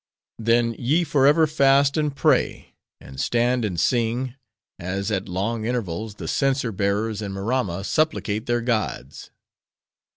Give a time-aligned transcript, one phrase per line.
[0.39, 4.33] "Then, ye forever fast and pray; and stand and sing;
[4.79, 9.29] as at long intervals the censer bearers in Maramma supplicate their gods."